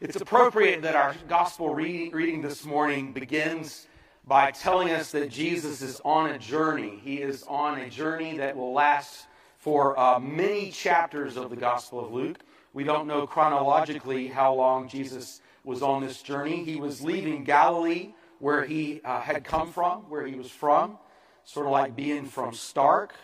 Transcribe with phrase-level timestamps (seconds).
[0.00, 3.88] It's appropriate that our gospel reading, reading this morning begins
[4.24, 7.00] by telling us that Jesus is on a journey.
[7.02, 9.26] He is on a journey that will last
[9.56, 12.38] for uh, many chapters of the Gospel of Luke.
[12.72, 16.62] We don't know chronologically how long Jesus was on this journey.
[16.62, 20.96] He was leaving Galilee, where he uh, had come from, where he was from,
[21.42, 23.16] sort of like being from Stark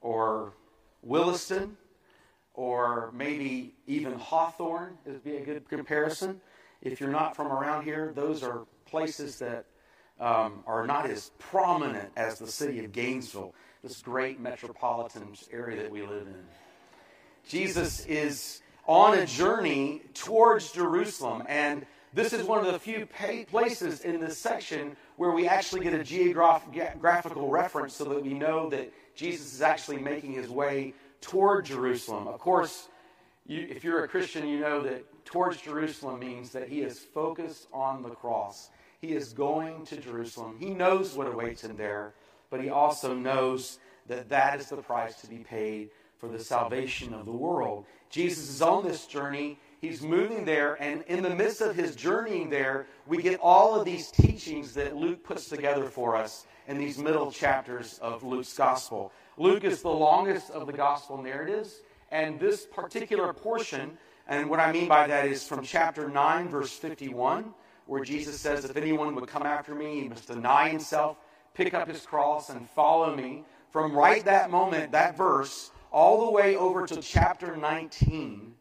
[0.00, 0.54] or
[1.02, 1.76] Williston
[2.60, 6.42] or maybe even Hawthorne would be a good comparison.
[6.82, 9.64] If you're not from around here, those are places that
[10.20, 15.90] um, are not as prominent as the city of Gainesville, this great metropolitan area that
[15.90, 16.44] we live in.
[17.48, 23.08] Jesus is on a journey towards Jerusalem, and this is one of the few
[23.46, 28.68] places in this section where we actually get a geographical reference so that we know
[28.68, 32.28] that Jesus is actually making his way toward Jerusalem.
[32.28, 32.88] Of course,
[33.46, 37.68] you, if you're a Christian, you know that towards Jerusalem means that he is focused
[37.72, 38.70] on the cross.
[39.00, 40.56] He is going to Jerusalem.
[40.58, 42.14] He knows what awaits him there,
[42.50, 47.14] but he also knows that that is the price to be paid for the salvation
[47.14, 47.86] of the world.
[48.10, 49.58] Jesus is on this journey.
[49.80, 53.86] He's moving there, and in the midst of his journeying there, we get all of
[53.86, 59.12] these teachings that Luke puts together for us in these middle chapters of Luke's gospel.
[59.40, 63.96] Luke is the longest of the gospel narratives, and this particular portion,
[64.28, 67.54] and what I mean by that is from chapter 9, verse 51,
[67.86, 71.16] where Jesus says, If anyone would come after me, he must deny himself,
[71.54, 73.44] pick up his cross, and follow me.
[73.70, 78.52] From right that moment, that verse, all the way over to chapter 19,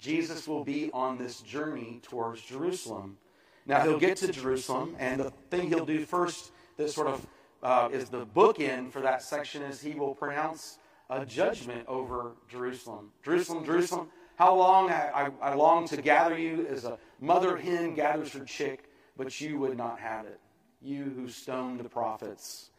[0.00, 3.18] Jesus will be on this journey towards Jerusalem.
[3.66, 7.24] Now, he'll get to Jerusalem, and the thing he'll do first that sort of
[7.64, 10.78] uh, is the bookend for that section is he will pronounce
[11.10, 13.10] a judgment over Jerusalem.
[13.22, 17.94] Jerusalem, Jerusalem, how long I, I, I long to gather you as a mother hen
[17.94, 20.40] gathers her chick, but you would not have it.
[20.82, 22.70] You who stoned the prophets.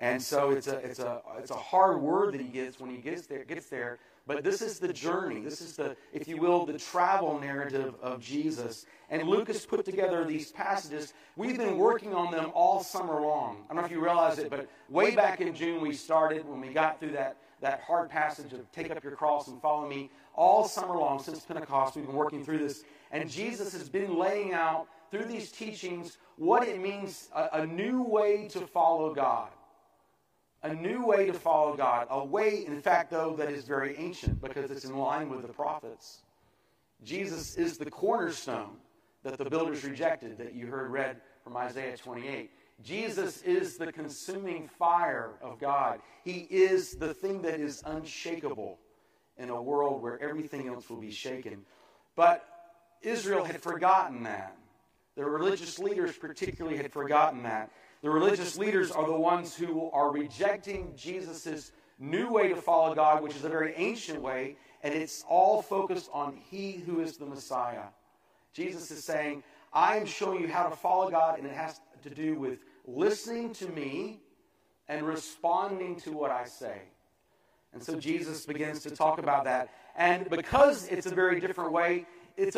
[0.00, 2.98] And so it's a, it's a, it's a hard word that he gets when he
[2.98, 5.40] gets there, gets there but this is the journey.
[5.40, 8.84] This is the, if you will, the travel narrative of Jesus.
[9.08, 11.14] And Lucas put together these passages.
[11.34, 13.64] We've been working on them all summer long.
[13.64, 16.60] I don't know if you realize it, but way back in June we started when
[16.60, 20.10] we got through that, that hard passage of take up your cross and follow me.
[20.34, 22.84] All summer long since Pentecost, we've been working through this.
[23.10, 28.02] And Jesus has been laying out through these teachings what it means a, a new
[28.02, 29.48] way to follow God
[30.62, 34.40] a new way to follow God, a way, in fact, though, that is very ancient
[34.40, 36.22] because it's in line with the prophets.
[37.04, 38.76] Jesus is the cornerstone
[39.22, 42.50] that the builders rejected, that you heard read from Isaiah 28.
[42.82, 46.00] Jesus is the consuming fire of God.
[46.24, 48.78] He is the thing that is unshakable
[49.36, 51.64] in a world where everything else will be shaken.
[52.16, 52.44] But
[53.02, 54.56] Israel had forgotten that.
[55.16, 57.70] The religious leaders, particularly, had forgotten that.
[58.02, 63.22] The religious leaders are the ones who are rejecting Jesus' new way to follow God,
[63.22, 67.26] which is a very ancient way, and it's all focused on He who is the
[67.26, 67.86] Messiah.
[68.52, 69.42] Jesus is saying,
[69.72, 73.52] I am showing you how to follow God, and it has to do with listening
[73.54, 74.20] to me
[74.88, 76.82] and responding to what I say.
[77.72, 79.68] And so Jesus begins to talk about that.
[79.96, 82.06] And because it's a very different way,
[82.36, 82.56] it's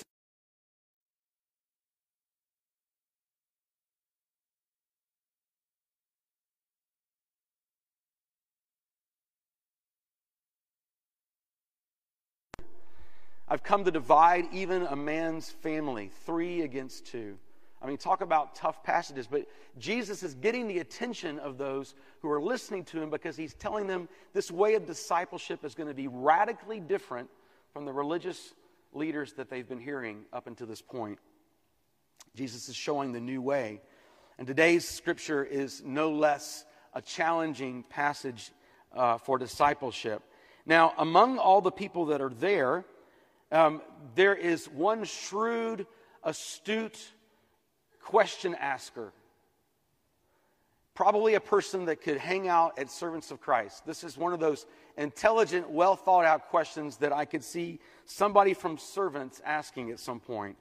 [13.52, 17.36] I've come to divide even a man's family, three against two.
[17.82, 19.46] I mean, talk about tough passages, but
[19.76, 23.88] Jesus is getting the attention of those who are listening to him because he's telling
[23.88, 27.28] them this way of discipleship is going to be radically different
[27.72, 28.54] from the religious
[28.92, 31.18] leaders that they've been hearing up until this point.
[32.36, 33.80] Jesus is showing the new way.
[34.38, 38.52] And today's scripture is no less a challenging passage
[38.94, 40.22] uh, for discipleship.
[40.66, 42.84] Now, among all the people that are there,
[43.52, 43.82] um,
[44.14, 45.86] there is one shrewd,
[46.22, 46.98] astute
[48.02, 49.12] question asker.
[50.94, 53.86] Probably a person that could hang out at Servants of Christ.
[53.86, 54.66] This is one of those
[54.96, 60.20] intelligent, well thought out questions that I could see somebody from Servants asking at some
[60.20, 60.56] point.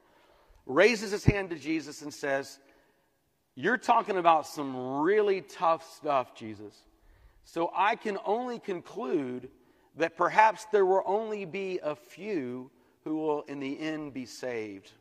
[0.65, 2.59] Raises his hand to Jesus and says,
[3.55, 6.75] You're talking about some really tough stuff, Jesus.
[7.43, 9.49] So I can only conclude
[9.97, 12.69] that perhaps there will only be a few
[13.09, 14.91] who will in the end be saved.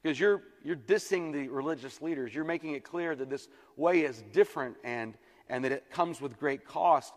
[0.00, 2.32] Because you're, you're dissing the religious leaders.
[2.32, 5.14] You're making it clear that this way is different and,
[5.48, 7.12] and that it comes with great cost.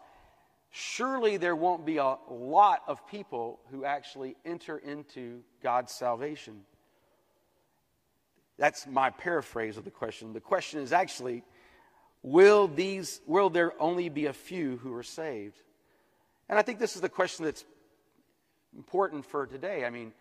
[0.71, 6.61] surely there won't be a lot of people who actually enter into God's salvation.
[8.57, 10.33] That's my paraphrase of the question.
[10.33, 11.43] The question is actually,
[12.23, 15.61] will these will there only be a few who are saved?
[16.49, 17.63] And I think this is the question that's
[18.75, 19.85] important for today.
[19.85, 20.13] I mean,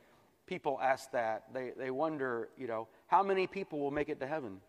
[0.46, 1.44] people ask that.
[1.52, 4.60] They, they wonder, you know, how many people will make it to heaven?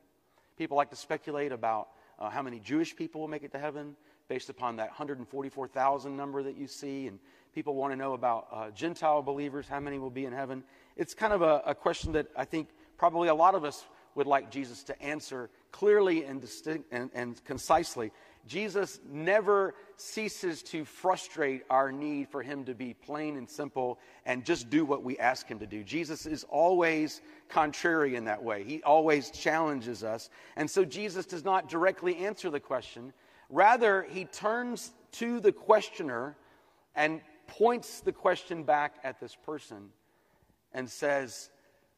[0.58, 1.90] People like to speculate about
[2.20, 3.96] uh, how many Jewish people will make it to heaven
[4.28, 7.08] based upon that 144,000 number that you see.
[7.08, 7.20] And
[7.56, 10.64] people want to know about uh, Gentile believers, how many will be in heaven.
[10.96, 13.84] It's kind of a, a question that I think probably a lot of us
[14.16, 18.12] would like Jesus to answer clearly and, distinct, and, and concisely.
[18.48, 24.44] Jesus never ceases to frustrate our need for him to be plain and simple and
[24.44, 25.84] just do what we ask him to do.
[25.84, 28.64] Jesus is always contrary in that way.
[28.64, 30.30] He always challenges us.
[30.56, 33.14] And so Jesus does not directly answer the question.
[33.50, 36.36] Rather, he turns to the questioner
[36.96, 39.90] and points the question back at this person
[40.74, 41.50] and says,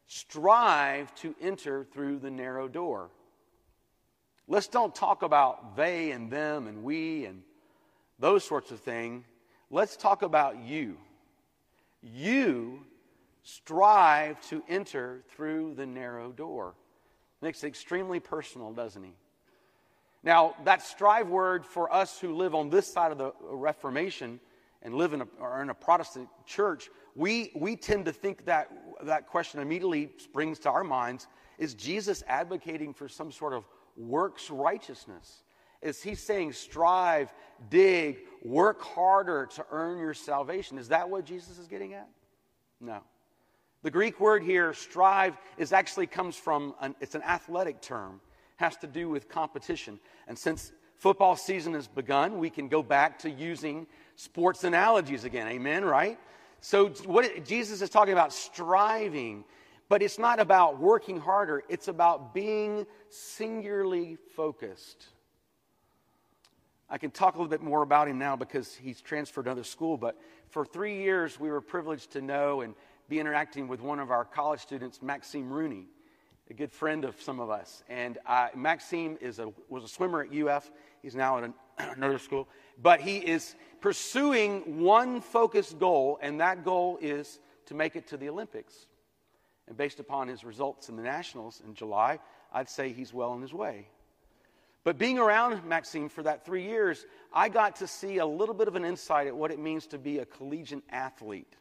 [0.07, 3.09] strive to enter through the narrow door.
[4.47, 7.43] Let's don't talk about they and them and we and
[8.19, 9.25] those sorts of things.
[9.69, 10.97] Let's talk about you.
[12.01, 12.85] You
[13.43, 16.73] strive to enter through the narrow door.
[17.41, 19.13] Makes it extremely personal, doesn't he?
[20.23, 24.39] Now, that strive word for us who live on this side of the Reformation
[24.83, 28.69] and live in a, or in a Protestant church, we, we tend to think that
[29.03, 31.27] that question immediately springs to our minds
[31.57, 33.65] is Jesus advocating for some sort of
[33.95, 35.43] works righteousness?
[35.81, 37.33] Is he saying strive,
[37.69, 40.77] dig, work harder to earn your salvation?
[40.77, 42.07] Is that what Jesus is getting at?
[42.79, 42.99] No.
[43.83, 48.21] The Greek word here, strive, is actually comes from an, it's an athletic term,
[48.57, 49.99] has to do with competition.
[50.27, 55.47] And since football season has begun, we can go back to using sports analogies again.
[55.47, 56.19] Amen, right?
[56.59, 59.45] So what Jesus is talking about striving,
[59.91, 65.07] but it's not about working harder, it's about being singularly focused.
[66.89, 69.65] I can talk a little bit more about him now because he's transferred to another
[69.65, 70.17] school, but
[70.47, 72.73] for three years we were privileged to know and
[73.09, 75.87] be interacting with one of our college students, Maxime Rooney,
[76.49, 77.83] a good friend of some of us.
[77.89, 80.71] And uh, Maxime is a, was a swimmer at UF.
[81.01, 81.53] He's now at an,
[81.97, 82.47] another school.
[82.81, 88.15] But he is pursuing one focused goal, and that goal is to make it to
[88.15, 88.87] the Olympics.
[89.71, 92.19] And based upon his results in the Nationals in July,
[92.51, 93.87] I'd say he's well on his way.
[94.83, 98.67] But being around Maxime for that three years, I got to see a little bit
[98.67, 101.55] of an insight at what it means to be a collegiate athlete.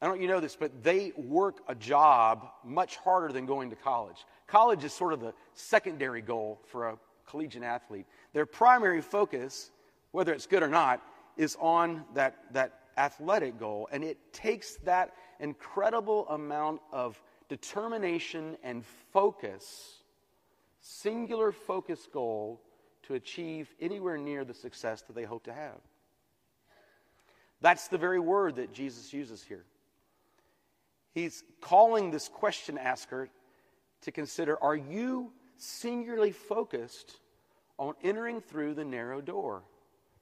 [0.00, 3.44] I don't know if you know this, but they work a job much harder than
[3.44, 4.24] going to college.
[4.46, 6.98] College is sort of the secondary goal for a
[7.28, 8.06] collegiate athlete.
[8.32, 9.70] Their primary focus,
[10.12, 11.02] whether it's good or not,
[11.36, 13.86] is on that, that athletic goal.
[13.92, 20.02] And it takes that incredible amount of determination and focus,
[20.80, 22.60] singular focus goal
[23.02, 25.80] to achieve anywhere near the success that they hope to have.
[27.60, 29.64] That's the very word that Jesus uses here.
[31.12, 33.28] He's calling this question asker
[34.02, 37.18] to consider are you singularly focused
[37.78, 39.62] on entering through the narrow door?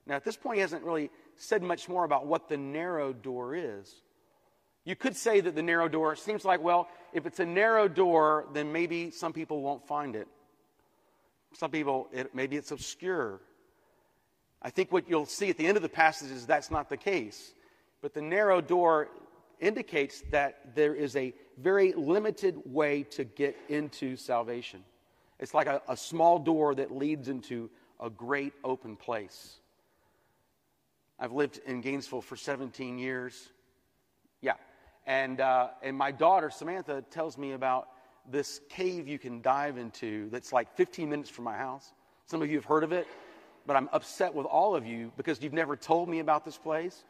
[0.06, 3.55] Now, at this point, he hasn't really said much more about what the narrow door
[3.55, 4.03] is.
[4.88, 8.46] You could say that the narrow door seems like, well, if it's a narrow door,
[8.55, 10.27] then maybe some people won't find it.
[11.53, 13.43] Some people, it, maybe it's obscure.
[14.62, 16.96] I think what you'll see at the end of the passage is that's not the
[16.96, 17.53] case.
[18.01, 19.08] But the narrow door
[19.60, 24.82] indicates that there is a very limited way to get into salvation.
[25.39, 27.69] It's like a, a small door that leads into
[28.01, 29.56] a great open place.
[31.19, 33.51] I've lived in Gainesville for 17 years.
[34.41, 34.55] Yeah.
[35.08, 37.88] And, uh, and my daughter, Samantha, tells me about
[38.31, 41.94] this cave you can dive into that's like 15 minutes from my house.
[42.27, 43.06] Some of you have heard of it,
[43.67, 47.05] but I'm upset with all of you because you've never told me about this place.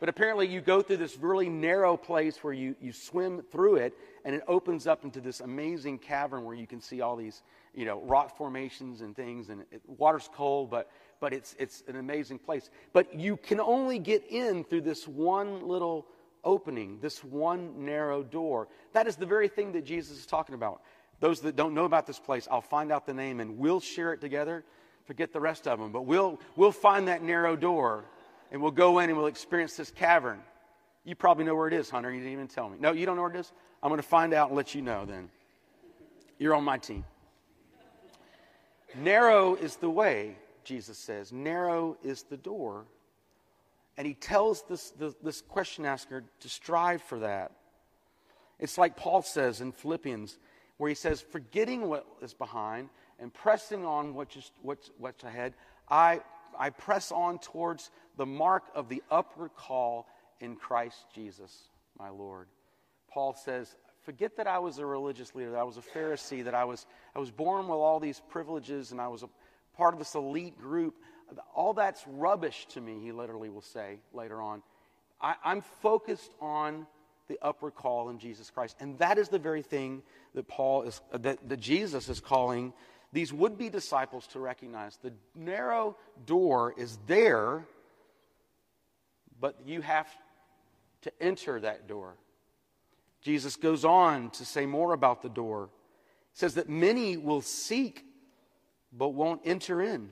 [0.00, 3.94] But apparently, you go through this really narrow place where you, you swim through it,
[4.24, 7.42] and it opens up into this amazing cavern where you can see all these
[7.74, 9.48] you know, rock formations and things.
[9.50, 12.70] And it, water's cold, but but it's, it's an amazing place.
[12.92, 16.06] But you can only get in through this one little
[16.46, 18.68] opening, this one narrow door.
[18.94, 20.80] That is the very thing that Jesus is talking about.
[21.20, 24.14] Those that don't know about this place, I'll find out the name and we'll share
[24.14, 24.64] it together.
[25.04, 25.92] Forget the rest of them.
[25.92, 28.04] But we'll, we'll find that narrow door
[28.50, 30.40] and we'll go in and we'll experience this cavern.
[31.04, 32.10] You probably know where it is, Hunter.
[32.10, 32.76] You didn't even tell me.
[32.80, 33.52] No, you don't know where it is?
[33.82, 35.28] I'm going to find out and let you know then.
[36.38, 37.04] You're on my team.
[38.94, 42.86] Narrow is the way Jesus says, narrow is the door.
[43.96, 47.52] And he tells this, this, this question asker to strive for that.
[48.58, 50.38] It's like Paul says in Philippians,
[50.78, 55.54] where he says, Forgetting what is behind and pressing on what's, what's, what's ahead,
[55.88, 56.20] I,
[56.58, 60.06] I press on towards the mark of the upward call
[60.40, 62.48] in Christ Jesus, my Lord.
[63.10, 66.54] Paul says, Forget that I was a religious leader, that I was a Pharisee, that
[66.54, 69.28] I was, I was born with all these privileges and I was a
[69.76, 70.94] part of this elite group.
[71.54, 74.62] All that's rubbish to me, he literally will say later on.
[75.20, 76.86] I, I'm focused on
[77.28, 78.76] the upward call in Jesus Christ.
[78.80, 80.02] And that is the very thing
[80.34, 82.72] that Paul is, that, that Jesus is calling
[83.12, 84.98] these would be disciples to recognize.
[84.98, 87.66] The narrow door is there,
[89.40, 90.08] but you have
[91.02, 92.16] to enter that door.
[93.22, 95.70] Jesus goes on to say more about the door.
[96.32, 98.04] He says that many will seek,
[98.92, 100.10] but won't enter in.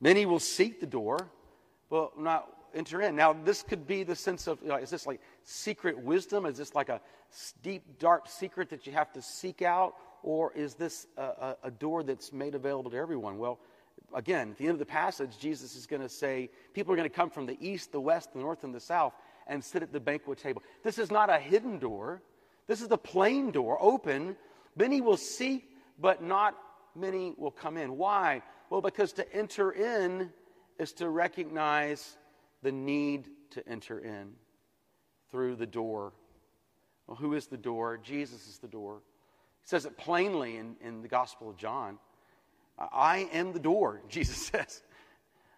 [0.00, 1.28] Many will seek the door,
[1.90, 3.16] but not enter in.
[3.16, 6.46] Now, this could be the sense of you know, is this like secret wisdom?
[6.46, 7.00] Is this like a
[7.62, 9.94] deep, dark secret that you have to seek out?
[10.22, 13.38] Or is this a, a, a door that's made available to everyone?
[13.38, 13.58] Well,
[14.14, 17.08] again, at the end of the passage, Jesus is going to say people are going
[17.08, 19.14] to come from the east, the west, the north, and the south
[19.48, 20.62] and sit at the banquet table.
[20.84, 22.22] This is not a hidden door,
[22.66, 24.36] this is the plain door, open.
[24.76, 26.54] Many will seek, but not
[26.94, 27.96] many will come in.
[27.96, 28.42] Why?
[28.70, 30.30] Well, because to enter in
[30.78, 32.16] is to recognize
[32.62, 34.32] the need to enter in
[35.30, 36.12] through the door.
[37.06, 37.98] Well, who is the door?
[37.98, 39.02] Jesus is the door.
[39.62, 41.98] He says it plainly in, in the Gospel of John.
[42.78, 44.82] I am the door, Jesus says.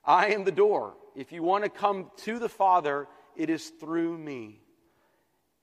[0.04, 0.94] I am the door.
[1.14, 4.60] If you want to come to the Father, it is through me.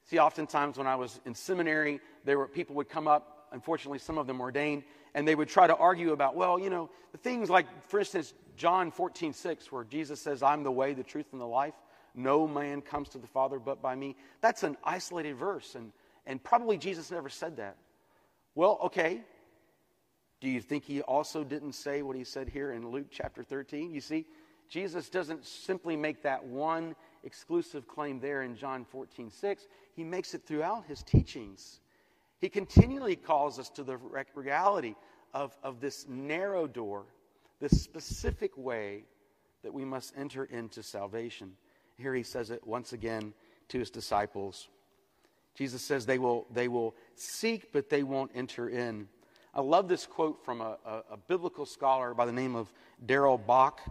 [0.06, 4.18] See, oftentimes when I was in seminary, there were people would come up, unfortunately, some
[4.18, 4.84] of them ordained,
[5.18, 8.36] and they would try to argue about, well, you know, the things like, for instance,
[8.56, 11.74] John 14, 6, where Jesus says, I'm the way, the truth, and the life.
[12.14, 14.16] No man comes to the Father but by me.
[14.42, 15.92] That's an isolated verse, and,
[16.28, 17.78] and probably Jesus never said that.
[18.54, 19.22] Well, okay.
[20.40, 23.92] Do you think he also didn't say what he said here in Luke chapter 13?
[23.92, 24.28] You see,
[24.70, 29.68] Jesus doesn't simply make that one exclusive claim there in John 14, 6.
[29.96, 31.80] He makes it throughout his teachings.
[32.40, 33.98] He continually calls us to the
[34.36, 34.96] reality
[35.34, 37.06] of, of this narrow door
[37.60, 39.04] this specific way
[39.64, 41.54] that we must enter into salvation.
[41.98, 43.34] Here he says it once again
[43.70, 44.68] to his disciples.
[45.56, 49.08] Jesus says they will, they will seek, but they won't enter in.
[49.54, 52.72] I love this quote from a, a, a biblical scholar by the name of
[53.04, 53.82] Darrell Bock.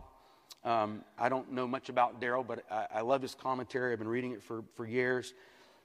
[0.62, 3.92] Um, I don't know much about Darrell, but I, I love his commentary.
[3.92, 5.34] I've been reading it for, for years.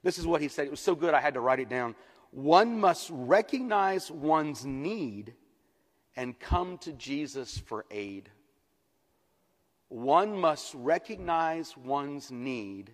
[0.04, 0.66] This is what he said.
[0.66, 1.96] It was so good I had to write it down.
[2.32, 5.34] One must recognize one's need
[6.16, 8.30] and come to Jesus for aid.
[9.88, 12.90] One must recognize one's need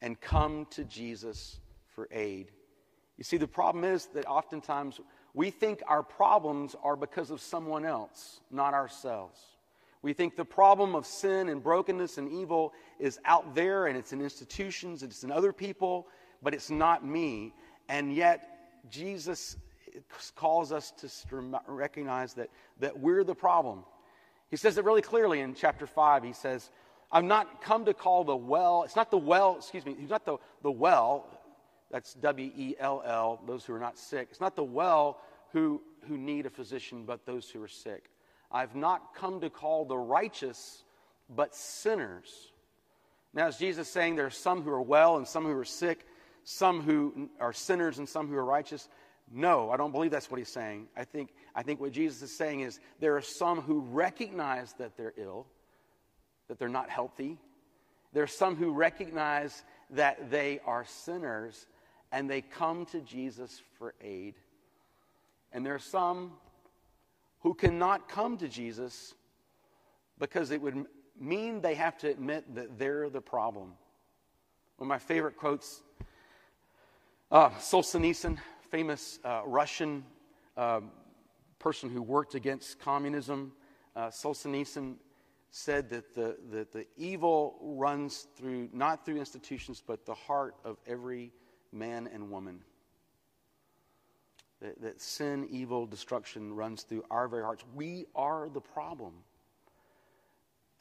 [0.00, 1.60] and come to Jesus
[1.94, 2.50] for aid.
[3.18, 5.00] You see, the problem is that oftentimes
[5.34, 9.38] we think our problems are because of someone else, not ourselves.
[10.00, 14.14] We think the problem of sin and brokenness and evil is out there and it's
[14.14, 16.06] in institutions, it's in other people,
[16.42, 17.52] but it's not me.
[17.88, 18.48] And yet,
[18.90, 19.56] Jesus
[20.34, 22.50] calls us to recognize that,
[22.80, 23.84] that we're the problem.
[24.50, 26.22] He says it really clearly in chapter 5.
[26.22, 26.70] He says,
[27.10, 30.24] I've not come to call the well, it's not the well, excuse me, he's not
[30.24, 31.26] the, the well,
[31.90, 34.28] that's W E L L, those who are not sick.
[34.30, 35.20] It's not the well
[35.52, 38.10] who, who need a physician, but those who are sick.
[38.50, 40.84] I've not come to call the righteous,
[41.34, 42.52] but sinners.
[43.34, 46.05] Now, is Jesus saying there are some who are well and some who are sick,
[46.48, 48.88] some who are sinners and some who are righteous?
[49.32, 50.86] No, I don't believe that's what he's saying.
[50.96, 54.96] I think, I think what Jesus is saying is there are some who recognize that
[54.96, 55.48] they're ill,
[56.46, 57.36] that they're not healthy.
[58.12, 61.66] There are some who recognize that they are sinners
[62.12, 64.36] and they come to Jesus for aid.
[65.52, 66.34] And there are some
[67.40, 69.14] who cannot come to Jesus
[70.20, 70.86] because it would
[71.18, 73.72] mean they have to admit that they're the problem.
[74.76, 75.82] One of my favorite quotes,
[77.30, 78.38] uh, Solzhenitsyn,
[78.70, 80.04] famous uh, Russian
[80.56, 80.80] uh,
[81.58, 83.52] person who worked against communism,
[83.94, 84.96] uh, Solzhenitsyn,
[85.50, 90.76] said that the, that the evil runs through, not through institutions, but the heart of
[90.86, 91.32] every
[91.72, 92.60] man and woman.
[94.60, 97.64] That, that sin, evil, destruction runs through our very hearts.
[97.74, 99.14] We are the problem.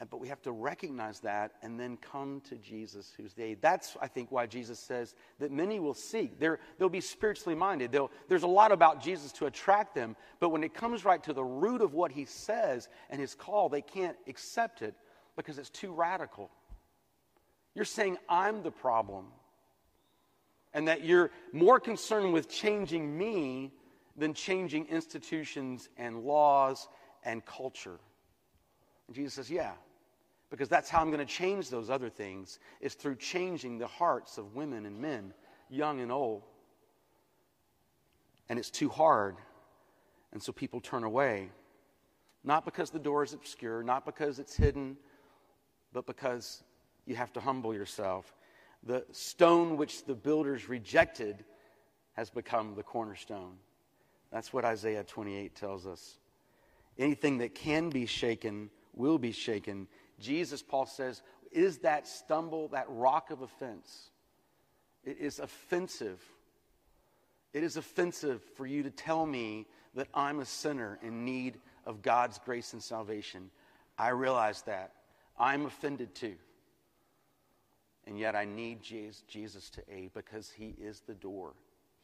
[0.09, 3.61] But we have to recognize that and then come to Jesus, who's the aid.
[3.61, 6.37] That's, I think, why Jesus says that many will seek.
[6.37, 6.49] they
[6.79, 7.93] will be spiritually minded.
[7.93, 11.31] They'll, there's a lot about Jesus to attract them, but when it comes right to
[11.31, 14.95] the root of what he says and his call, they can't accept it
[15.37, 16.51] because it's too radical.
[17.73, 19.27] You're saying I'm the problem.
[20.73, 23.71] And that you're more concerned with changing me
[24.17, 26.89] than changing institutions and laws
[27.23, 27.97] and culture.
[29.07, 29.73] And Jesus says, Yeah,
[30.49, 34.37] because that's how I'm going to change those other things, is through changing the hearts
[34.37, 35.33] of women and men,
[35.69, 36.43] young and old.
[38.49, 39.37] And it's too hard.
[40.31, 41.49] And so people turn away.
[42.43, 44.97] Not because the door is obscure, not because it's hidden,
[45.93, 46.63] but because
[47.05, 48.35] you have to humble yourself.
[48.83, 51.43] The stone which the builders rejected
[52.13, 53.57] has become the cornerstone.
[54.31, 56.19] That's what Isaiah 28 tells us.
[56.97, 59.87] Anything that can be shaken will be shaken.
[60.19, 61.21] Jesus, Paul says,
[61.51, 64.09] is that stumble, that rock of offense.
[65.03, 66.21] It is offensive.
[67.53, 72.01] It is offensive for you to tell me that I'm a sinner in need of
[72.01, 73.49] God's grace and salvation.
[73.97, 74.91] I realize that.
[75.37, 76.35] I'm offended too.
[78.07, 81.53] And yet I need Jesus to aid because he is the door,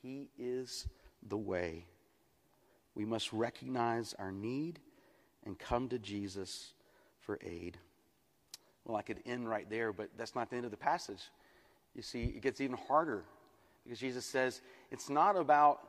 [0.02, 0.88] he is
[1.28, 1.86] the way.
[2.96, 4.80] We must recognize our need
[5.46, 6.74] and come to Jesus
[7.32, 7.78] for aid.
[8.84, 11.22] Well, I could end right there, but that's not the end of the passage.
[11.96, 13.24] You see, it gets even harder
[13.86, 14.62] because Jesus says
[14.92, 15.80] it's not about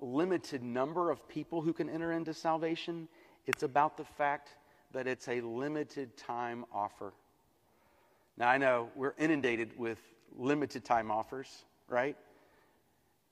[0.00, 3.08] a limited number of people who can enter into salvation.
[3.46, 4.50] It's about the fact
[4.92, 7.12] that it's a limited time offer.
[8.36, 9.98] Now, I know we're inundated with
[10.38, 11.48] limited time offers,
[11.88, 12.16] right?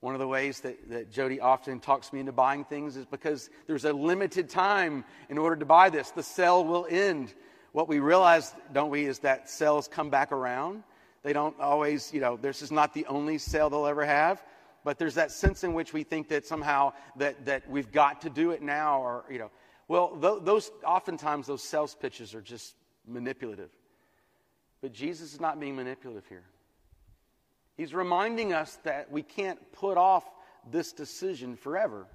[0.01, 3.51] One of the ways that, that Jody often talks me into buying things is because
[3.67, 6.11] there's a limited time in order to buy this.
[6.11, 7.35] The sale will end.
[7.73, 10.83] What we realize, don't we, is that sales come back around.
[11.23, 14.43] They don't always, you know, this is not the only sale they'll ever have
[14.83, 18.31] but there's that sense in which we think that somehow that, that we've got to
[18.31, 19.51] do it now or you know
[19.91, 22.77] well, th- those oftentimes those sales pitches are just
[23.09, 23.71] manipulative.
[24.81, 26.45] But Jesus is not being manipulative here.
[27.77, 30.23] He's reminding us that we can't put off
[30.71, 32.07] this decision forever.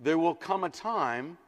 [0.00, 1.38] There will come a time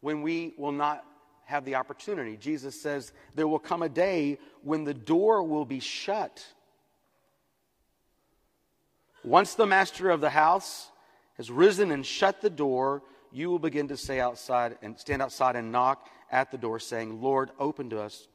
[0.00, 1.04] when we will not
[1.46, 2.36] have the opportunity.
[2.36, 6.44] Jesus says there will come a day when the door will be shut.
[9.24, 10.90] Once the master of the house
[11.36, 15.56] has risen and shut the door, you will begin to say outside and stand outside
[15.56, 18.28] and knock at the door, saying, Lord, open to us.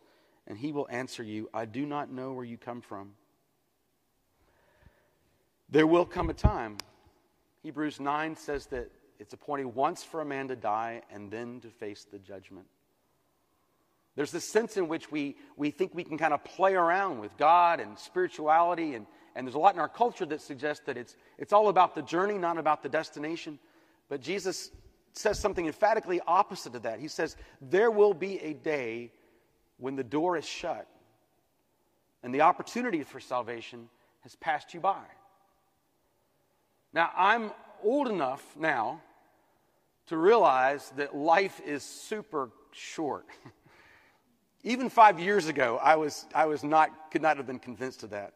[0.47, 3.12] And he will answer you, I do not know where you come from.
[5.69, 6.78] There will come a time.
[7.63, 11.69] Hebrews 9 says that it's appointed once for a man to die and then to
[11.69, 12.65] face the judgment.
[14.15, 17.38] There's this sense in which we, we think we can kind of play around with
[17.38, 21.15] God and spirituality, and, and there's a lot in our culture that suggests that it's,
[21.38, 23.58] it's all about the journey, not about the destination.
[24.10, 24.69] But Jesus
[25.13, 27.00] says something emphatically opposite to that.
[27.00, 29.12] He says, There will be a day
[29.78, 30.88] when the door is shut
[32.24, 33.89] and the opportunity for salvation
[34.21, 35.02] has passed you by.
[36.93, 37.52] Now, I'm
[37.84, 39.02] old enough now
[40.08, 43.26] to realize that life is super short.
[44.63, 48.12] Even five years ago, I, was, I was not, could not have been convinced of
[48.12, 48.34] that.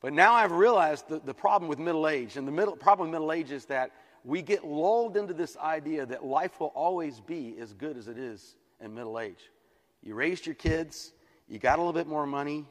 [0.00, 2.36] But now I've realized the, the problem with middle age.
[2.36, 3.90] And the middle, problem with middle age is that
[4.24, 8.18] we get lulled into this idea that life will always be as good as it
[8.18, 9.50] is in middle age.
[10.02, 11.12] You raised your kids,
[11.48, 12.64] you got a little bit more money,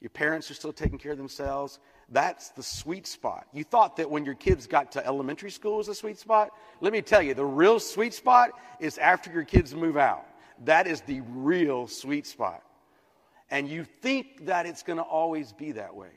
[0.00, 1.78] your parents are still taking care of themselves.
[2.10, 3.46] That's the sweet spot.
[3.52, 6.50] You thought that when your kids got to elementary school was a sweet spot?
[6.80, 10.26] Let me tell you, the real sweet spot is after your kids move out.
[10.64, 12.62] That is the real sweet spot.
[13.50, 16.10] And you think that it's going to always be that way.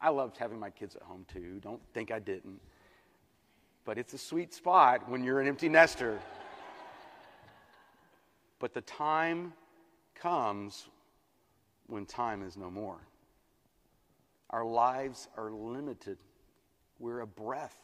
[0.00, 1.60] I loved having my kids at home too.
[1.62, 2.60] Don't think I didn't
[3.84, 6.18] but it's a sweet spot when you're an empty nester.
[8.58, 9.52] but the time
[10.14, 10.86] comes
[11.88, 13.00] when time is no more.
[14.50, 16.18] Our lives are limited.
[17.00, 17.76] We're a breath.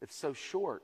[0.00, 0.82] It's so short.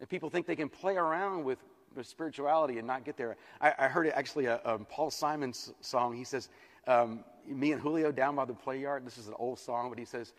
[0.00, 1.58] And people think they can play around with,
[1.94, 3.36] with spirituality and not get there.
[3.60, 6.16] I, I heard actually a, a, Paul Simon's song.
[6.16, 6.48] He says,
[6.86, 9.06] um, Me and Julio down by the play yard.
[9.06, 10.32] This is an old song, but he says,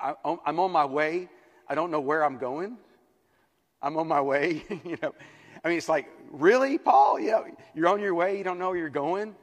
[0.00, 1.28] I, am on my way.
[1.68, 2.78] I don't know where I'm going.
[3.82, 4.64] I'm on my way.
[4.84, 5.14] you know,
[5.64, 7.20] I mean, it's like, really, Paul?
[7.20, 8.38] You know, you're on your way.
[8.38, 9.34] You don't know where you're going.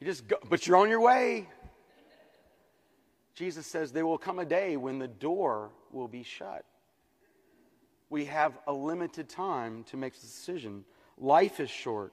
[0.00, 1.48] You just go, but you're on your way.
[3.34, 6.64] Jesus says there will come a day when the door will be shut.
[8.14, 10.84] We have a limited time to make the decision.
[11.18, 12.12] Life is short.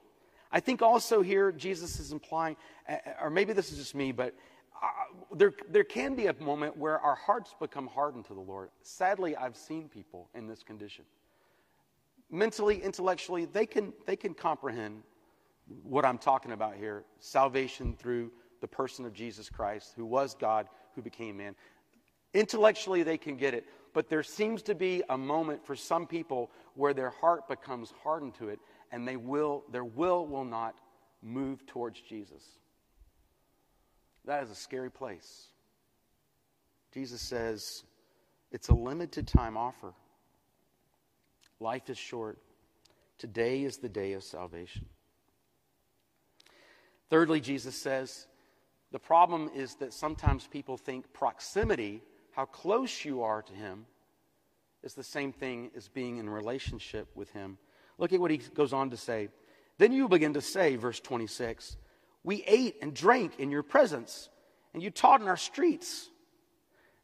[0.52, 2.56] I think also here Jesus is implying,
[3.22, 4.34] or maybe this is just me, but
[4.82, 4.88] uh,
[5.36, 8.72] there, there can be a moment where our hearts become hardened to the Lord.
[8.82, 11.06] Sadly, I've seen people in this condition.
[12.32, 15.04] Mentally, intellectually, they can, they can comprehend
[15.84, 20.68] what I'm talking about here salvation through the person of Jesus Christ, who was God,
[20.96, 21.54] who became man.
[22.34, 26.52] Intellectually, they can get it, but there seems to be a moment for some people
[26.76, 28.60] where their heart becomes hardened to it,
[28.92, 30.76] and they will, their will will not
[31.22, 32.44] move towards Jesus.
[34.26, 35.48] That is a scary place.
[36.94, 37.84] Jesus says
[38.52, 39.94] it's a limited time offer.
[41.60, 42.40] Life is short.
[43.18, 44.86] Today is the day of salvation.
[47.10, 48.28] Thirdly, Jesus says
[48.92, 53.86] the problem is that sometimes people think proximity, how close you are to Him,
[54.84, 57.58] is the same thing as being in relationship with Him.
[57.98, 59.30] Look at what He goes on to say.
[59.78, 61.78] Then you begin to say, verse 26,
[62.24, 64.30] We ate and drank in your presence,
[64.74, 66.10] and you taught in our streets.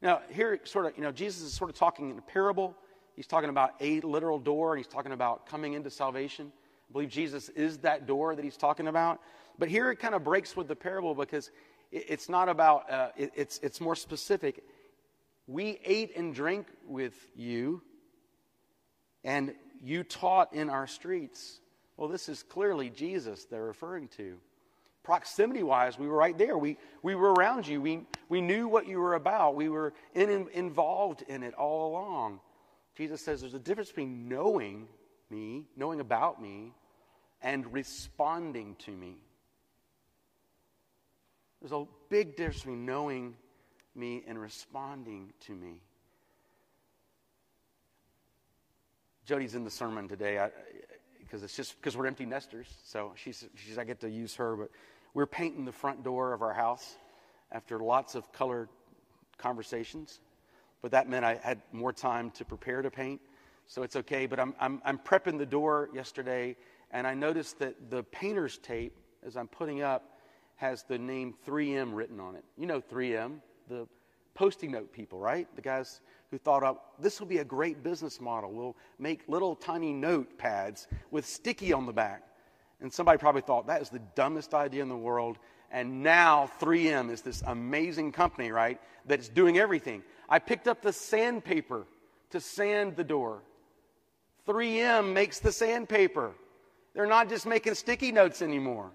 [0.02, 2.76] Now, here, sort of, you know, Jesus is sort of talking in a parable.
[3.16, 6.52] He's talking about a literal door, and he's talking about coming into salvation.
[6.90, 9.20] I believe Jesus is that door that he's talking about.
[9.58, 11.50] But here it kind of breaks with the parable because
[11.92, 14.64] it's not about, uh, it's, it's more specific.
[15.48, 17.82] We ate and drank with you,
[19.24, 21.60] and you taught in our streets.
[21.96, 24.38] Well, this is clearly Jesus they're referring to
[25.08, 26.58] proximity wise, we were right there.
[26.58, 27.80] We, we were around you.
[27.80, 29.56] We, we knew what you were about.
[29.56, 32.42] We were in, in, involved in it all along.
[32.98, 34.90] Jesus says there's a difference between knowing
[35.30, 36.74] me, knowing about me,
[37.42, 39.16] and responding to me.
[41.62, 43.38] There's a big difference between knowing
[43.98, 45.82] me and responding to me.
[49.26, 50.48] Jody's in the sermon today
[51.20, 52.68] because it's just because we're empty nesters.
[52.86, 54.70] So she's, she's I get to use her, but
[55.14, 56.96] we're painting the front door of our house
[57.52, 58.70] after lots of colored
[59.38, 60.20] conversations.
[60.82, 63.20] But that meant I had more time to prepare to paint.
[63.68, 64.26] So it's okay.
[64.28, 66.56] But I'm, I'm, I'm prepping the door yesterday,
[66.92, 70.18] and I noticed that the painter's tape, as I'm putting up,
[70.56, 72.44] has the name 3M written on it.
[72.58, 73.88] You know 3M, the
[74.38, 75.48] Post-it note people, right?
[75.56, 76.00] The guys
[76.30, 78.52] who thought up this will be a great business model.
[78.52, 82.22] We'll make little tiny notepads with sticky on the back.
[82.80, 85.40] And somebody probably thought that is the dumbest idea in the world.
[85.72, 90.04] And now 3M is this amazing company, right, that's doing everything.
[90.30, 91.88] I picked up the sandpaper
[92.30, 93.42] to sand the door.
[94.48, 96.34] 3M makes the sandpaper.
[96.94, 98.92] They're not just making sticky notes anymore.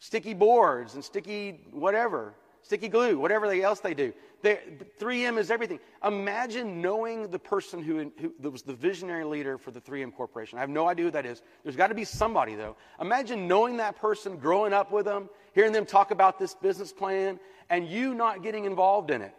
[0.00, 4.12] Sticky boards and sticky whatever sticky glue, whatever else they do.
[4.42, 4.60] They're,
[4.98, 5.78] 3M is everything.
[6.04, 10.58] Imagine knowing the person who, who was the visionary leader for the 3M Corporation.
[10.58, 11.42] I have no idea who that is.
[11.62, 12.76] There's got to be somebody, though.
[13.00, 17.38] Imagine knowing that person, growing up with them, hearing them talk about this business plan,
[17.70, 19.34] and you not getting involved in it.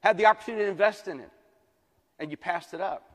[0.00, 1.30] Had the opportunity to invest in it,
[2.18, 3.10] and you passed it up.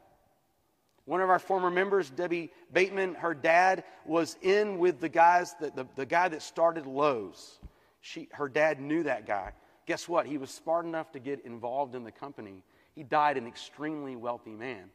[1.05, 5.75] One of our former members, Debbie Bateman, her dad was in with the guys, that,
[5.75, 7.59] the, the guy that started Lowe's.
[8.05, 9.51] She, her dad knew that guy.
[9.87, 10.27] Guess what?
[10.27, 12.61] He was smart enough to get involved in the company.
[12.93, 14.91] He died an extremely wealthy man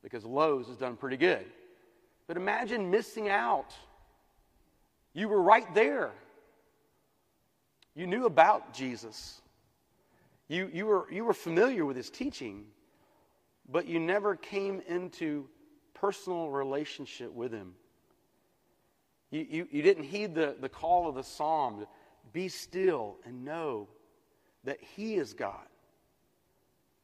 [0.00, 1.44] because Lowe's has done pretty good.
[2.28, 3.74] But imagine missing out.
[5.12, 6.12] You were right there.
[7.96, 9.40] You knew about Jesus.
[10.46, 12.66] You, you, were, you were familiar with his teaching,
[13.68, 15.48] but you never came into
[15.94, 17.74] personal relationship with him.
[19.32, 21.86] You, you, you didn't heed the, the call of the psalm
[22.32, 23.88] be still and know
[24.64, 25.66] that He is God.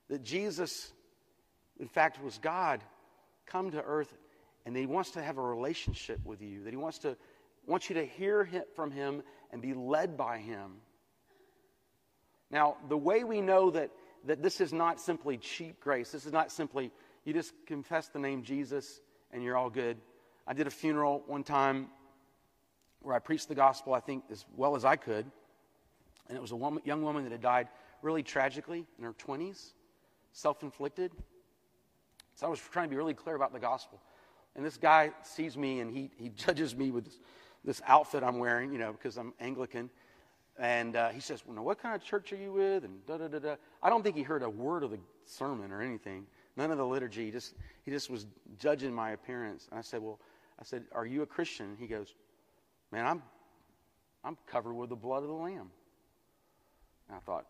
[0.09, 0.93] That Jesus,
[1.79, 2.83] in fact, was God
[3.47, 4.17] come to earth
[4.65, 7.17] and He wants to have a relationship with you, that He wants, to,
[7.67, 10.77] wants you to hear from Him and be led by Him.
[12.51, 13.91] Now, the way we know that,
[14.25, 16.91] that this is not simply cheap grace, this is not simply
[17.25, 19.03] you just confess the name Jesus
[19.33, 19.99] and you're all good.
[20.47, 21.89] I did a funeral one time
[23.01, 25.27] where I preached the gospel, I think, as well as I could.
[26.29, 27.69] And it was a woman, young woman that had died
[28.03, 29.73] really tragically in her 20s,
[30.33, 31.13] self inflicted.
[32.35, 34.01] So I was trying to be really clear about the gospel.
[34.55, 37.19] And this guy sees me and he, he judges me with this,
[37.65, 39.91] this outfit I'm wearing, you know, because I'm Anglican.
[40.59, 42.85] And uh, he says, Well, what kind of church are you with?
[42.85, 43.55] And da da da da.
[43.83, 46.87] I don't think he heard a word of the sermon or anything, none of the
[46.87, 47.31] liturgy.
[47.31, 48.27] Just, he just was
[48.59, 49.69] judging my appearance.
[49.71, 50.19] And I said, Well,
[50.61, 51.77] I said, Are you a Christian?
[51.79, 52.15] He goes,
[52.93, 53.23] Man, I'm,
[54.25, 55.71] I'm covered with the blood of the Lamb.
[57.09, 57.47] And I thought,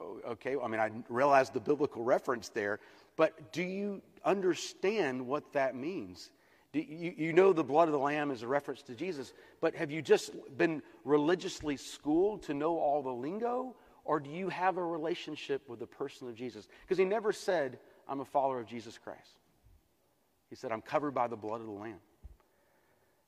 [0.00, 2.80] oh, okay, I mean, I realized the biblical reference there,
[3.16, 6.30] but do you understand what that means?
[6.72, 9.74] Do you, you know the blood of the Lamb is a reference to Jesus, but
[9.74, 13.76] have you just been religiously schooled to know all the lingo?
[14.04, 16.68] Or do you have a relationship with the person of Jesus?
[16.82, 19.38] Because he never said, I'm a follower of Jesus Christ.
[20.50, 22.00] He said, I'm covered by the blood of the Lamb.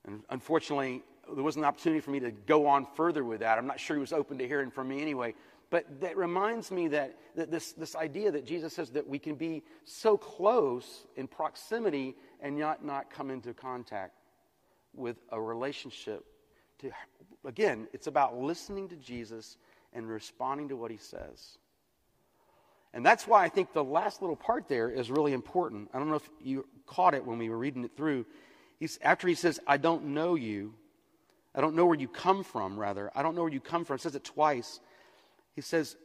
[0.07, 1.03] And unfortunately,
[1.35, 3.59] there wasn't an opportunity for me to go on further with that.
[3.59, 5.35] I'm not sure he was open to hearing from me anyway.
[5.69, 9.35] But that reminds me that, that this, this idea that Jesus says that we can
[9.35, 14.15] be so close in proximity and yet not come into contact
[14.95, 16.25] with a relationship.
[16.81, 16.91] To,
[17.45, 19.57] again, it's about listening to Jesus
[19.93, 21.59] and responding to what he says.
[22.95, 25.91] And that's why I think the last little part there is really important.
[25.93, 28.25] I don't know if you caught it when we were reading it through.
[28.79, 30.75] He's, after he says, I don't know you,
[31.57, 33.11] I don't know where you come from, rather.
[33.15, 33.97] I don't know where you come from.
[33.97, 34.79] It says it twice.
[35.55, 35.97] He says,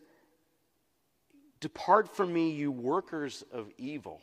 [1.59, 4.21] Depart from me, you workers of evil.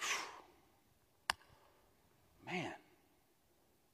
[2.46, 2.72] Man,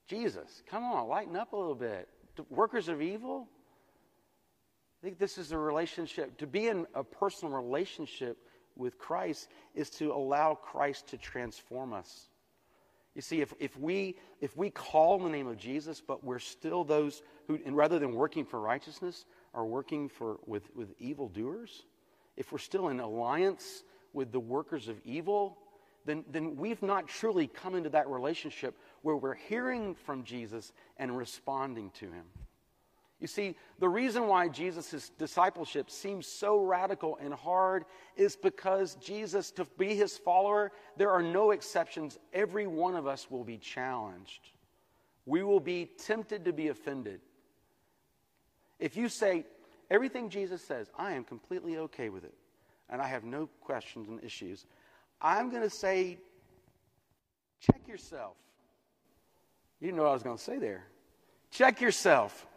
[0.07, 2.09] Jesus, come on, lighten up a little bit.
[2.48, 3.48] Workers of evil?
[5.02, 6.38] I think this is a relationship.
[6.38, 8.38] To be in a personal relationship
[8.76, 12.28] with Christ is to allow Christ to transform us.
[13.14, 16.38] You see, if, if, we, if we call in the name of Jesus, but we're
[16.38, 21.85] still those who, and rather than working for righteousness, are working for, with, with evildoers,
[22.37, 25.59] if we're still in alliance with the workers of evil,
[26.07, 31.16] then, then we've not truly come into that relationship where we're hearing from Jesus and
[31.16, 32.25] responding to him.
[33.23, 37.85] You see, the reason why Jesus' discipleship seems so radical and hard
[38.17, 42.19] is because Jesus, to be his follower, there are no exceptions.
[42.33, 44.41] Every one of us will be challenged.
[45.25, 47.21] We will be tempted to be offended.
[48.81, 49.47] If you say,
[49.89, 52.35] everything Jesus says, I am completely okay with it,
[52.91, 54.67] and I have no questions and issues,
[55.21, 56.19] I'm going to say,
[57.61, 58.35] check yourself.
[59.79, 60.87] You didn't know what I was going to say there.
[61.53, 62.49] Check yourself.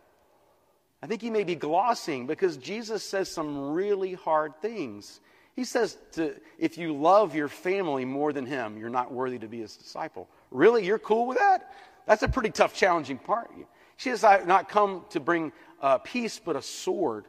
[1.06, 5.20] I think he may be glossing because Jesus says some really hard things.
[5.56, 9.48] He says, to, if you love your family more than him, you're not worthy to
[9.48, 10.28] be his disciple.
[10.50, 10.84] Really?
[10.84, 11.72] You're cool with that?
[12.08, 13.52] That's a pretty tough, challenging part.
[13.98, 17.26] She says, I have not come to bring uh, peace, but a sword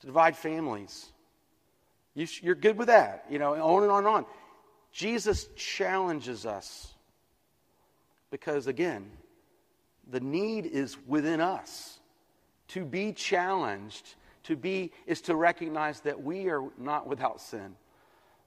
[0.00, 1.12] to divide families.
[2.14, 4.26] You, are good with that, you know, on and on and on.
[4.92, 6.90] Jesus challenges us
[8.30, 9.10] because, again,
[10.10, 11.98] the need is within us.
[12.72, 17.74] To be challenged, to be, is to recognize that we are not without sin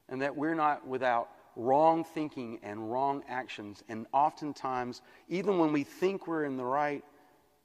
[0.10, 3.84] and that we're not without wrong thinking and wrong actions.
[3.88, 7.04] And oftentimes, even when we think we're in the right,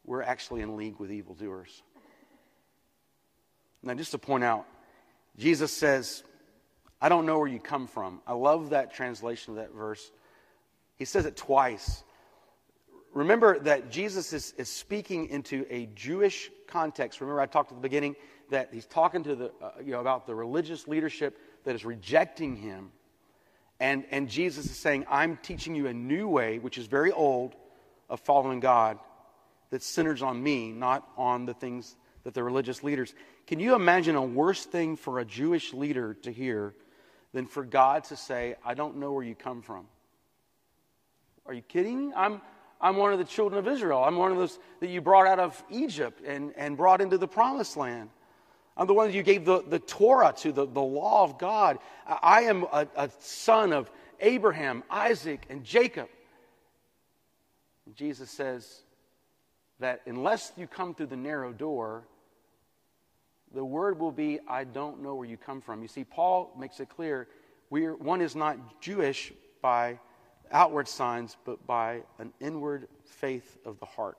[0.04, 1.82] we're actually in league with evildoers.
[3.82, 4.66] Now, just to point out,
[5.38, 6.22] Jesus says,
[7.00, 8.20] I don't know where you come from.
[8.26, 10.10] I love that translation of that verse.
[10.96, 12.04] He says it twice
[13.12, 17.20] remember that Jesus is, is speaking into a Jewish context.
[17.20, 18.16] Remember, I talked at the beginning
[18.50, 22.56] that he's talking to the, uh, you know, about the religious leadership that is rejecting
[22.56, 22.90] him.
[23.78, 27.54] And, and Jesus is saying, I'm teaching you a new way, which is very old,
[28.08, 28.98] of following God
[29.70, 33.14] that centers on me, not on the things that the religious leaders.
[33.46, 36.74] Can you imagine a worse thing for a Jewish leader to hear
[37.32, 39.86] than for God to say, I don't know where you come from?
[41.46, 42.12] Are you kidding?
[42.14, 42.42] I'm,
[42.80, 44.02] I'm one of the children of Israel.
[44.02, 47.28] I'm one of those that you brought out of Egypt and, and brought into the
[47.28, 48.08] promised land.
[48.76, 51.78] I'm the one that you gave the, the Torah to, the, the law of God.
[52.06, 53.90] I am a, a son of
[54.20, 56.08] Abraham, Isaac, and Jacob.
[57.84, 58.82] And Jesus says
[59.80, 62.04] that unless you come through the narrow door,
[63.52, 65.82] the word will be, I don't know where you come from.
[65.82, 67.28] You see, Paul makes it clear
[67.68, 69.98] we're, one is not Jewish by
[70.50, 74.18] outward signs, but by an inward faith of the heart,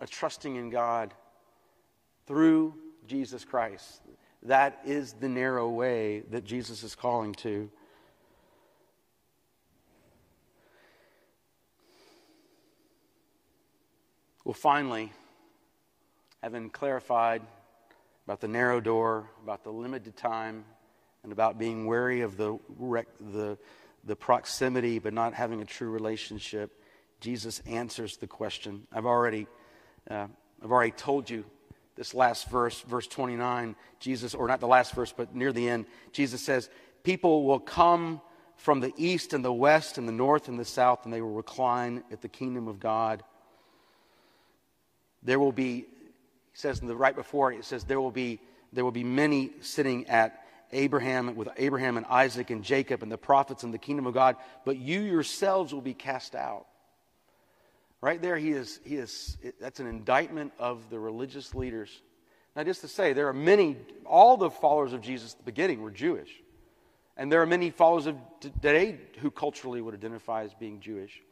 [0.00, 1.14] a trusting in God
[2.26, 2.74] through
[3.06, 4.02] Jesus Christ.
[4.42, 7.70] That is the narrow way that Jesus is calling to.
[14.44, 15.12] Well, finally,
[16.42, 17.42] having clarified
[18.26, 20.64] about the narrow door, about the limited time,
[21.22, 22.58] and about being wary of the,
[23.32, 23.56] the
[24.04, 26.82] the proximity but not having a true relationship,
[27.20, 28.86] Jesus answers the question.
[28.92, 29.46] I've already,
[30.10, 30.26] uh,
[30.62, 31.44] I've already told you
[31.96, 33.76] this last verse, verse 29.
[34.00, 36.68] Jesus, or not the last verse, but near the end, Jesus says,
[37.04, 38.20] People will come
[38.56, 41.32] from the east and the west and the north and the south, and they will
[41.32, 43.22] recline at the kingdom of God.
[45.22, 45.84] There will be, he
[46.54, 48.40] says in the right before, it says, there will be,
[48.72, 50.41] there will be many sitting at
[50.72, 54.36] Abraham, with Abraham and Isaac and Jacob and the prophets and the kingdom of God,
[54.64, 56.66] but you yourselves will be cast out.
[58.00, 62.02] Right there, he is, he is, that's an indictment of the religious leaders.
[62.56, 65.82] Now, just to say, there are many, all the followers of Jesus at the beginning
[65.82, 66.30] were Jewish.
[67.16, 71.22] And there are many followers of today who culturally would identify as being Jewish.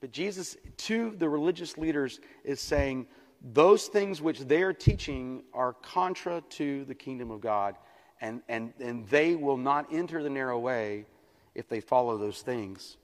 [0.00, 3.06] But Jesus, to the religious leaders, is saying
[3.52, 7.76] those things which they are teaching are contra to the kingdom of God,
[8.20, 11.06] and, and, and they will not enter the narrow way
[11.54, 12.96] if they follow those things.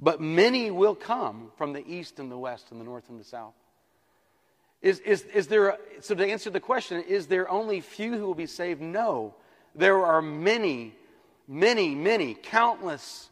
[0.00, 3.24] But many will come from the east and the west and the north and the
[3.24, 3.54] south.
[4.80, 8.26] Is, is, is there, a, so to answer the question, is there only few who
[8.26, 8.80] will be saved?
[8.80, 9.34] No.
[9.74, 10.94] There are many,
[11.48, 13.28] many, many, countless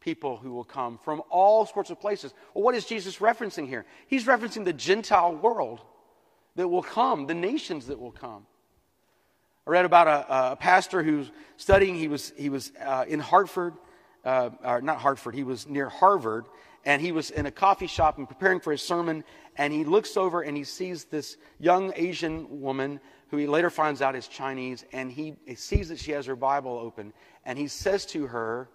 [0.00, 2.34] people who will come from all sorts of places.
[2.52, 3.86] Well, what is Jesus referencing here?
[4.06, 5.80] He's referencing the Gentile world
[6.56, 8.46] that will come, the nations that will come.
[9.66, 13.74] I read about a, a pastor who's studying, he was, he was uh, in Hartford,
[14.24, 16.46] uh, or not Hartford, he was near Harvard,
[16.84, 19.22] and he was in a coffee shop and preparing for his sermon,
[19.56, 22.98] and he looks over and he sees this young Asian woman
[23.28, 26.36] who he later finds out is Chinese, and he, he sees that she has her
[26.36, 27.12] Bible open,
[27.44, 28.68] and he says to her,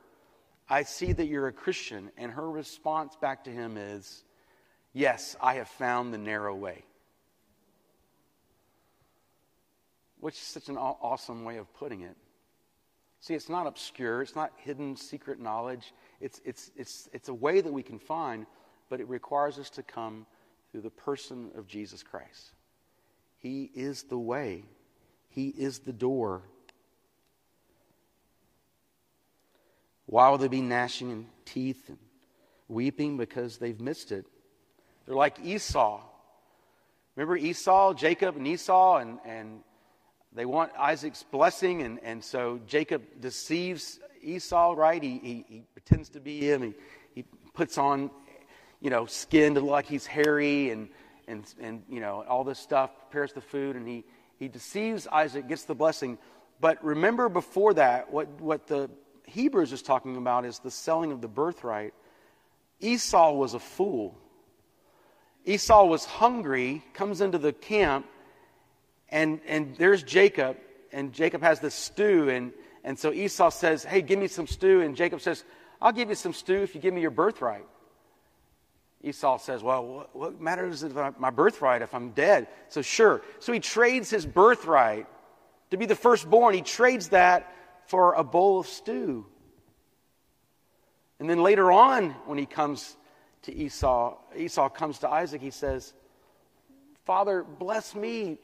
[0.70, 2.12] I see that you're a Christian.
[2.18, 4.24] And her response back to him is,
[4.94, 6.84] Yes, I have found the narrow way.
[10.28, 12.18] Which is such an awesome way of putting it.
[13.22, 15.94] See, it's not obscure, it's not hidden secret knowledge.
[16.20, 18.46] It's, it's, it's, it's a way that we can find,
[18.90, 20.26] but it requires us to come
[20.70, 22.52] through the person of Jesus Christ.
[23.38, 24.66] He is the way,
[25.30, 26.42] He is the door.
[30.08, 32.00] Why will they be gnashing in teeth and
[32.68, 34.26] weeping because they've missed it?
[35.06, 36.02] They're like Esau.
[37.16, 39.62] Remember Esau, Jacob, and Esau, and, and
[40.38, 45.02] they want Isaac's blessing, and, and so Jacob deceives Esau, right?
[45.02, 46.62] He, he, he pretends to be him.
[46.62, 46.74] He,
[47.16, 48.12] he puts on,
[48.80, 50.90] you know, skin to look like he's hairy and,
[51.28, 54.04] and, and, you know, all this stuff, prepares the food, and he,
[54.38, 56.18] he deceives Isaac, gets the blessing.
[56.60, 58.90] But remember before that, what, what the
[59.26, 61.94] Hebrews is talking about is the selling of the birthright.
[62.80, 64.18] Esau was a fool.
[65.46, 68.06] Esau was hungry, comes into the camp,
[69.10, 70.58] and, and there's Jacob,
[70.92, 72.52] and Jacob has this stew, and,
[72.84, 74.82] and so Esau says, Hey, give me some stew.
[74.82, 75.44] And Jacob says,
[75.82, 77.66] I'll give you some stew if you give me your birthright.
[79.04, 82.48] Esau says, Well, what, what matters is my birthright if I'm dead?
[82.70, 83.22] So, sure.
[83.40, 85.08] So he trades his birthright
[85.72, 86.54] to be the firstborn.
[86.54, 87.54] He trades that
[87.88, 89.26] for a bowl of stew.
[91.20, 92.96] And then later on, when he comes
[93.44, 95.94] to Esau, Esau comes to Isaac, he says,
[97.06, 98.38] Father, bless me.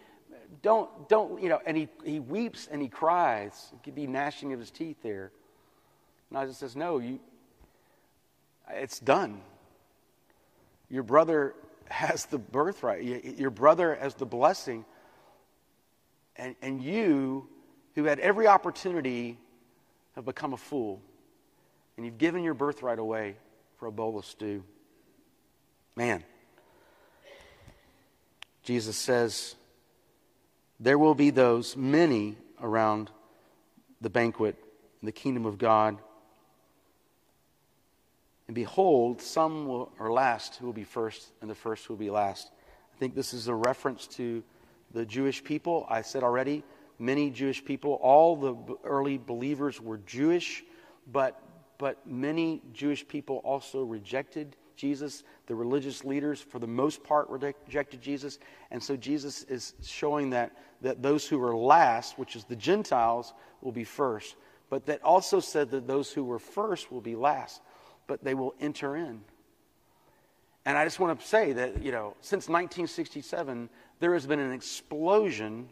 [0.61, 3.71] Don't, don't, you know, and he, he weeps and he cries.
[3.73, 5.31] It could be gnashing of his teeth there.
[6.29, 7.19] And Isaac says, No, you,
[8.69, 9.41] it's done.
[10.89, 11.55] Your brother
[11.89, 14.85] has the birthright, your brother has the blessing,
[16.35, 17.47] and, and you
[17.95, 19.37] who had every opportunity
[20.15, 21.01] have become a fool,
[21.97, 23.35] and you've given your birthright away
[23.77, 24.63] for a bowl of stew.
[25.95, 26.23] Man,
[28.63, 29.55] Jesus says,
[30.83, 33.09] there will be those, many around
[34.01, 34.57] the banquet
[35.01, 35.97] in the kingdom of God.
[38.47, 42.09] And behold, some will, are last who will be first, and the first will be
[42.09, 42.51] last.
[42.93, 44.43] I think this is a reference to
[44.93, 45.87] the Jewish people.
[45.89, 46.63] I said already,
[46.99, 47.93] many Jewish people.
[48.01, 50.65] All the early believers were Jewish,
[51.09, 51.41] but,
[51.77, 55.23] but many Jewish people also rejected Jesus.
[55.47, 58.39] The religious leaders, for the most part, rejected Jesus.
[58.71, 63.33] And so Jesus is showing that, that those who are last, which is the Gentiles,
[63.61, 64.35] will be first.
[64.69, 67.61] But that also said that those who were first will be last,
[68.07, 69.21] but they will enter in.
[70.65, 74.53] And I just want to say that, you know, since 1967, there has been an
[74.53, 75.69] explosion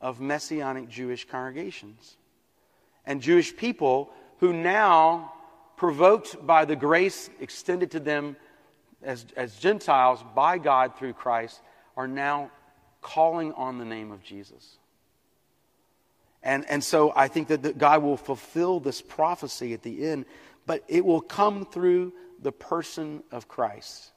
[0.00, 2.16] of Messianic Jewish congregations
[3.04, 5.32] and Jewish people who now,
[5.76, 8.36] provoked by the grace extended to them
[9.02, 11.60] as, as Gentiles by God through Christ,
[11.96, 12.50] are now
[13.00, 14.78] calling on the name of Jesus.
[16.42, 20.24] And, and so I think that, that God will fulfill this prophecy at the end,
[20.66, 24.10] but it will come through the person of Christ.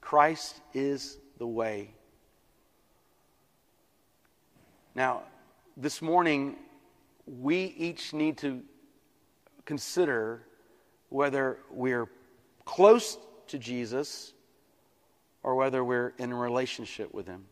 [0.00, 1.94] Christ is the way.
[4.94, 5.22] Now,
[5.76, 6.56] this morning,
[7.26, 8.62] we each need to
[9.64, 10.42] consider
[11.08, 12.08] whether we're
[12.64, 14.32] close to Jesus
[15.42, 17.46] or whether we're in a relationship with Him.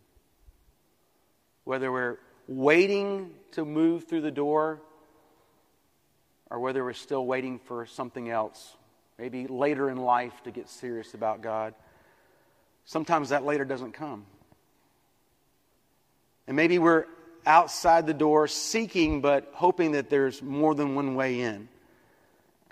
[1.64, 4.80] Whether we're waiting to move through the door
[6.50, 8.76] or whether we're still waiting for something else,
[9.18, 11.74] maybe later in life to get serious about God.
[12.84, 14.26] Sometimes that later doesn't come.
[16.46, 17.06] And maybe we're
[17.44, 21.68] outside the door seeking but hoping that there's more than one way in.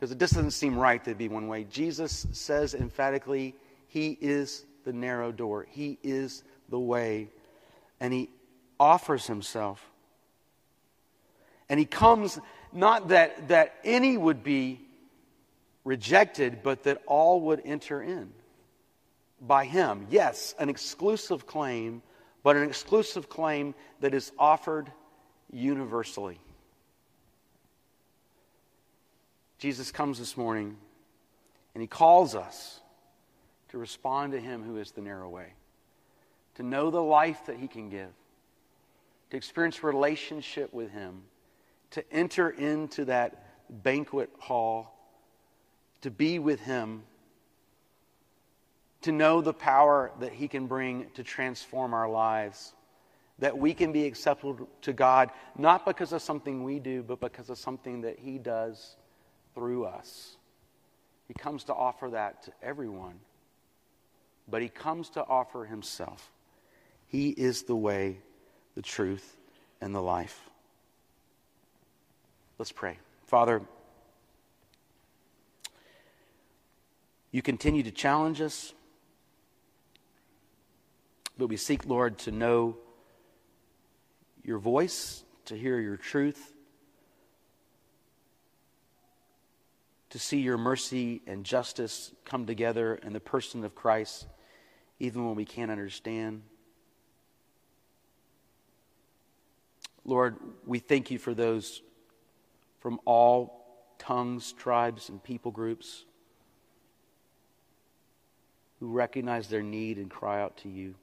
[0.04, 1.64] Because it just doesn't seem right to be one way.
[1.64, 3.54] Jesus says emphatically,
[3.88, 7.30] He is the narrow door, He is the way.
[8.00, 8.28] And He
[8.78, 9.82] offers Himself.
[11.70, 12.38] And He comes
[12.70, 14.82] not that, that any would be
[15.84, 18.30] rejected, but that all would enter in
[19.40, 20.06] by Him.
[20.10, 22.02] Yes, an exclusive claim
[22.42, 24.92] but an exclusive claim that is offered
[25.50, 26.38] universally.
[29.64, 30.76] Jesus comes this morning
[31.72, 32.80] and he calls us
[33.70, 35.54] to respond to him who is the narrow way,
[36.56, 38.10] to know the life that he can give,
[39.30, 41.22] to experience relationship with him,
[41.92, 44.94] to enter into that banquet hall,
[46.02, 47.02] to be with him
[49.00, 52.74] to know the power that He can bring to transform our lives.
[53.38, 57.50] That we can be acceptable to God, not because of something we do, but because
[57.50, 58.96] of something that He does
[59.54, 60.36] through us.
[61.28, 63.20] He comes to offer that to everyone,
[64.48, 66.30] but He comes to offer Himself.
[67.06, 68.18] He is the way,
[68.74, 69.36] the truth,
[69.80, 70.50] and the life.
[72.58, 72.98] Let's pray.
[73.26, 73.62] Father,
[77.30, 78.72] you continue to challenge us.
[81.36, 82.76] But we seek, Lord, to know
[84.44, 86.53] your voice, to hear your truth,
[90.14, 94.28] to see your mercy and justice come together in the person of Christ,
[95.00, 96.42] even when we can't understand.
[100.04, 101.82] Lord, we thank you for those
[102.78, 103.66] from all
[103.98, 106.04] tongues, tribes, and people groups
[108.78, 110.94] who recognize their need and cry out to you.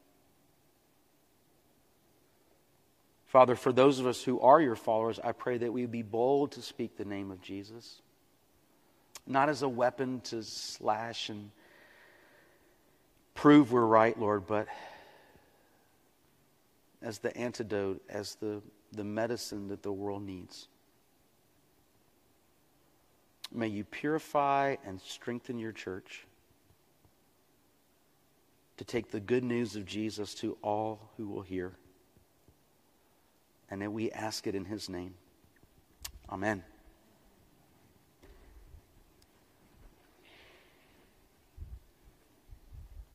[3.25, 6.53] Father, for those of us who are your followers, I pray that we be bold
[6.53, 8.01] to speak the name of Jesus,
[9.27, 11.51] not as a weapon to slash and
[13.33, 14.67] prove we're right, Lord, but
[17.01, 18.61] as the antidote, as the,
[18.91, 20.67] the medicine that the world needs.
[23.51, 26.25] May you purify and strengthen your church
[28.77, 31.73] to take the good news of Jesus to all who will hear.
[33.69, 35.15] And that we ask it in his name.
[36.29, 36.63] Amen.